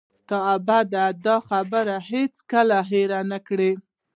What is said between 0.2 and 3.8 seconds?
ته باید دا خبره هیڅکله هیره نه کړې